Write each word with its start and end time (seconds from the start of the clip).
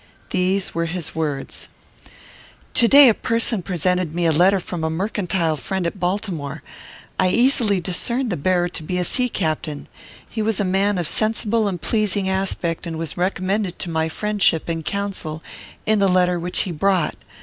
These 0.31 0.73
were 0.73 0.87
his 0.87 1.13
words: 1.13 1.67
"To 2.73 2.87
day 2.87 3.07
a 3.07 3.13
person 3.13 3.61
presented 3.61 4.15
me 4.15 4.25
a 4.25 4.31
letter 4.31 4.59
from 4.59 4.83
a 4.83 4.89
mercantile 4.89 5.57
friend 5.57 5.85
at 5.85 5.99
Baltimore. 5.99 6.63
I 7.19 7.29
easily 7.29 7.79
discerned 7.79 8.31
the 8.31 8.35
bearer 8.35 8.67
to 8.67 8.81
be 8.81 8.97
a 8.97 9.05
sea 9.05 9.29
captain. 9.29 9.87
He 10.27 10.41
was 10.41 10.59
a 10.59 10.63
man 10.65 10.97
of 10.97 11.07
sensible 11.07 11.67
and 11.67 11.79
pleasing 11.79 12.27
aspect, 12.27 12.87
and 12.87 12.97
was 12.97 13.15
recommended 13.15 13.77
to 13.77 13.91
my 13.91 14.09
friendship 14.09 14.67
and 14.67 14.83
counsel 14.83 15.43
in 15.85 15.99
the 15.99 16.07
letter 16.09 16.39
which 16.39 16.61
he 16.61 16.71
brought. 16.71 17.13